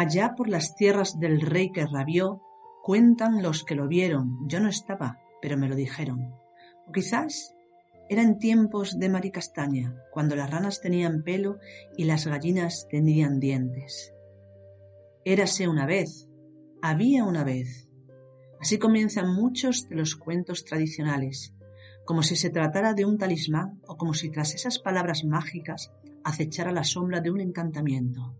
[0.00, 2.40] Allá por las tierras del rey que rabió,
[2.82, 6.32] cuentan los que lo vieron, yo no estaba, pero me lo dijeron.
[6.86, 7.54] O quizás
[8.08, 11.58] eran tiempos de maricastaña, cuando las ranas tenían pelo
[11.98, 14.14] y las gallinas tenían dientes.
[15.26, 16.30] Érase una vez,
[16.80, 17.86] había una vez.
[18.58, 21.52] Así comienzan muchos de los cuentos tradicionales,
[22.06, 25.92] como si se tratara de un talismán o como si tras esas palabras mágicas
[26.24, 28.39] acechara la sombra de un encantamiento.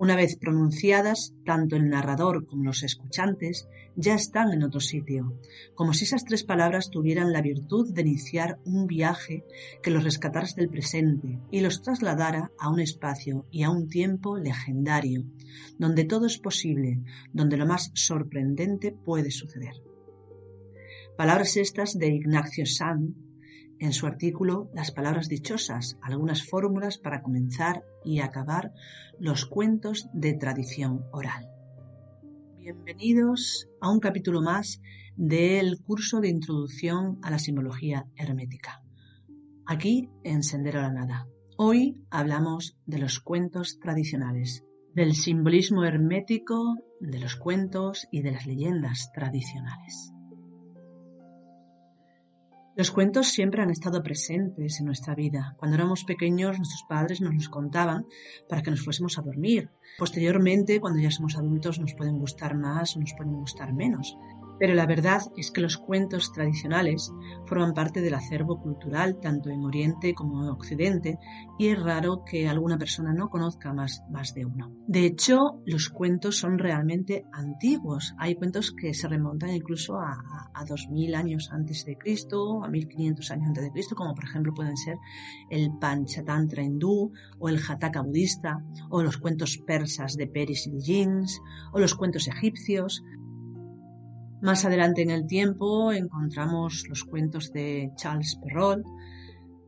[0.00, 5.38] Una vez pronunciadas, tanto el narrador como los escuchantes ya están en otro sitio,
[5.74, 9.44] como si esas tres palabras tuvieran la virtud de iniciar un viaje
[9.82, 14.38] que los rescatara del presente y los trasladara a un espacio y a un tiempo
[14.38, 15.26] legendario,
[15.76, 17.02] donde todo es posible,
[17.34, 19.74] donde lo más sorprendente puede suceder.
[21.18, 23.14] Palabras estas de Ignacio Sanz
[23.80, 28.72] en su artículo Las palabras dichosas, algunas fórmulas para comenzar y acabar
[29.18, 31.48] los cuentos de tradición oral.
[32.58, 34.80] Bienvenidos a un capítulo más
[35.16, 38.82] del curso de introducción a la simbología hermética.
[39.66, 41.26] Aquí en Sendero a la Nada.
[41.56, 48.46] Hoy hablamos de los cuentos tradicionales, del simbolismo hermético, de los cuentos y de las
[48.46, 50.12] leyendas tradicionales.
[52.80, 55.54] Los cuentos siempre han estado presentes en nuestra vida.
[55.58, 58.06] Cuando éramos pequeños, nuestros padres nos los contaban
[58.48, 59.68] para que nos fuésemos a dormir.
[59.98, 64.16] Posteriormente, cuando ya somos adultos, nos pueden gustar más o nos pueden gustar menos.
[64.60, 67.10] Pero la verdad es que los cuentos tradicionales
[67.46, 71.18] forman parte del acervo cultural tanto en Oriente como en Occidente
[71.58, 74.70] y es raro que alguna persona no conozca más, más de uno.
[74.86, 78.14] De hecho, los cuentos son realmente antiguos.
[78.18, 80.18] Hay cuentos que se remontan incluso a,
[80.52, 84.52] a, 2000 años antes de Cristo, a 1500 años antes de Cristo, como por ejemplo
[84.52, 84.98] pueden ser
[85.48, 91.40] el Panchatantra hindú o el Jataka budista o los cuentos persas de Peris y Jins
[91.72, 93.02] o los cuentos egipcios
[94.42, 98.86] más adelante en el tiempo encontramos los cuentos de Charles Perrault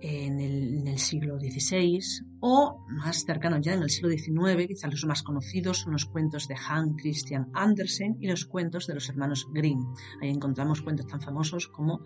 [0.00, 0.40] en
[0.86, 2.00] el, siglo XVI
[2.40, 6.48] o más cercano ya en el siglo XIX, quizás los más conocidos son los cuentos
[6.48, 9.80] de Hans Christian Andersen y los cuentos de los hermanos Grimm.
[10.20, 12.00] Ahí encontramos cuentos tan famosos como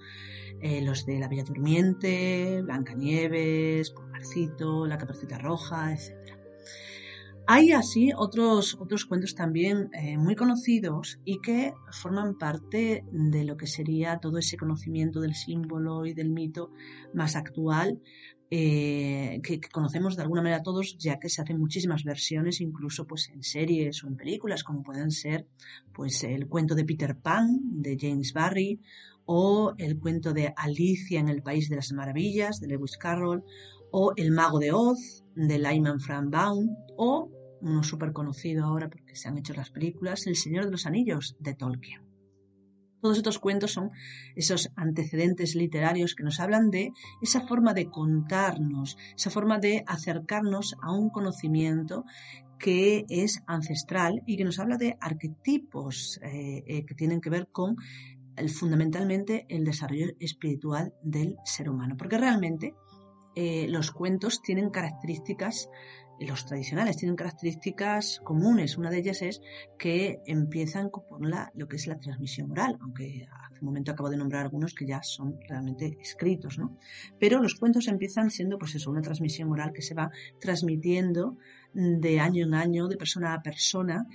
[0.60, 6.36] eh, los de La Bella Durmiente, Blancanieves, Pulgarcito, La Caperucita Roja, etc.
[7.52, 13.56] Hay así otros, otros cuentos también eh, muy conocidos y que forman parte de lo
[13.56, 16.70] que sería todo ese conocimiento del símbolo y del mito
[17.12, 18.00] más actual
[18.52, 23.28] eh, que, conocemos de alguna manera todos, ya que se hacen muchísimas versiones, incluso pues
[23.30, 25.48] en series o en películas, como pueden ser
[25.92, 27.48] pues el cuento de Peter Pan
[27.82, 28.80] de James Barry
[29.24, 33.42] o el cuento de Alicia en el País de las Maravillas de Lewis Carroll
[33.90, 37.28] o El Mago de Oz de Lyman Frank Baum o
[37.60, 41.36] uno súper conocido ahora porque se han hecho las películas, El Señor de los Anillos
[41.38, 42.02] de Tolkien.
[43.00, 43.90] Todos estos cuentos son
[44.36, 50.76] esos antecedentes literarios que nos hablan de esa forma de contarnos, esa forma de acercarnos
[50.82, 52.04] a un conocimiento
[52.58, 57.48] que es ancestral y que nos habla de arquetipos eh, eh, que tienen que ver
[57.50, 57.76] con
[58.48, 61.96] fundamentalmente el desarrollo espiritual del ser humano.
[61.96, 62.74] Porque realmente
[63.34, 65.68] eh, los cuentos tienen características
[66.26, 68.76] los tradicionales tienen características comunes.
[68.76, 69.40] Una de ellas es
[69.78, 74.10] que empiezan por la, lo que es la transmisión oral, aunque hace un momento acabo
[74.10, 76.78] de nombrar algunos que ya son realmente escritos, ¿no?
[77.18, 81.38] Pero los cuentos empiezan siendo, pues eso, una transmisión oral que se va transmitiendo
[81.72, 84.06] de año en año, de persona a persona,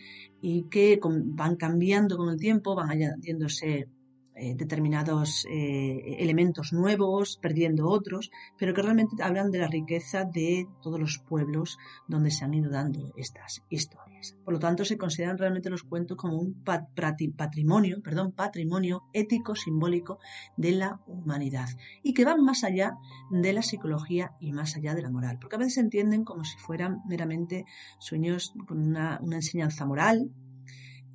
[0.42, 3.88] y que van cambiando con el tiempo, van añadiéndose
[4.36, 10.68] eh, determinados eh, elementos nuevos, perdiendo otros, pero que realmente hablan de la riqueza de
[10.82, 11.78] todos los pueblos
[12.08, 14.36] donde se han ido dando estas historias.
[14.44, 20.20] Por lo tanto, se consideran realmente los cuentos como un patrimonio, perdón, patrimonio ético, simbólico
[20.58, 21.70] de la humanidad
[22.04, 22.98] y que van más allá
[23.30, 26.44] de la psicología y más allá de la moral, porque a veces se entienden como
[26.44, 27.66] si fueran meramente
[28.00, 30.30] sueños con una, una enseñanza moral,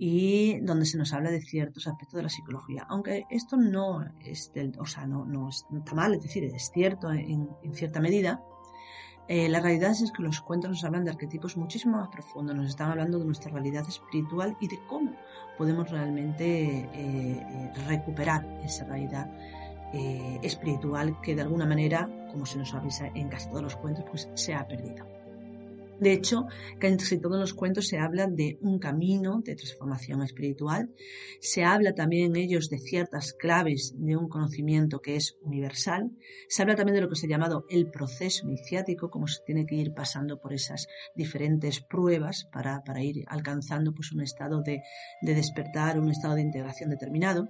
[0.02, 2.86] y donde se nos habla de ciertos aspectos de la psicología.
[2.88, 7.50] Aunque esto no, es o sea, no, no, está mal, es decir, es cierto en,
[7.74, 8.42] cierta medida,
[9.28, 12.70] eh, la realidad es que los cuentos nos hablan de arquetipos muchísimo más profundos, nos
[12.70, 15.12] están hablando de nuestra realidad espiritual y de cómo
[15.58, 19.30] podemos realmente eh, eh, recuperar esa realidad
[20.42, 24.30] espiritual que de alguna manera, como se nos avisa en casi todos los cuentos, pues
[24.34, 25.19] se ha perdido.
[26.00, 26.46] De hecho,
[26.78, 30.88] casi todos los cuentos se habla de un camino de transformación espiritual,
[31.40, 36.10] se habla también en ellos de ciertas claves de un conocimiento que es universal,
[36.48, 39.66] se habla también de lo que se ha llamado el proceso iniciático, cómo se tiene
[39.66, 44.82] que ir pasando por esas diferentes pruebas para, ir alcanzando pues, un estado de,
[45.20, 47.48] de despertar, un estado de integración determinado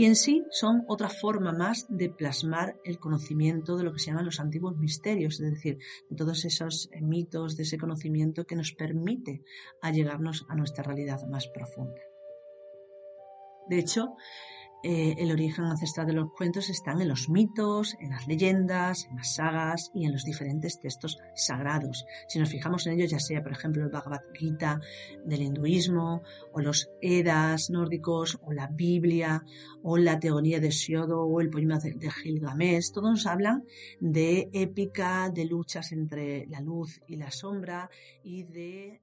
[0.00, 4.06] y en sí son otra forma más de plasmar el conocimiento de lo que se
[4.06, 5.76] llaman los antiguos misterios, es decir,
[6.08, 9.42] de todos esos mitos, de ese conocimiento que nos permite
[9.82, 12.00] allegarnos a nuestra realidad más profunda.
[13.68, 14.16] De hecho,
[14.82, 19.16] eh, el origen ancestral de los cuentos están en los mitos, en las leyendas, en
[19.16, 22.06] las sagas y en los diferentes textos sagrados.
[22.28, 24.80] Si nos fijamos en ellos, ya sea, por ejemplo, el Bhagavad Gita
[25.24, 26.22] del hinduismo,
[26.52, 29.44] o los Edas nórdicos, o la Biblia,
[29.82, 33.64] o la teoría de Siodo, o el poema de, de Gilgamesh, todos nos hablan
[34.00, 37.90] de épica, de luchas entre la luz y la sombra
[38.22, 39.02] y de